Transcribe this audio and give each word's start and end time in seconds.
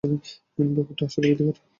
ব্যাপারটা 0.69 1.03
আসলেই 1.07 1.31
ভীতিকর। 1.31 1.55